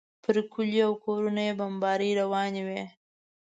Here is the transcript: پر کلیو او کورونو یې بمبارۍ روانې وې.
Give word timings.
پر 0.23 0.35
کلیو 0.53 0.83
او 0.87 0.93
کورونو 1.03 1.41
یې 1.47 1.53
بمبارۍ 1.59 2.09
روانې 2.21 2.61
وې. 2.67 2.81